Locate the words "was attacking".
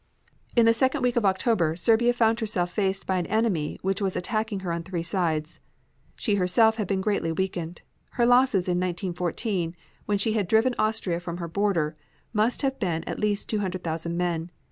4.01-4.61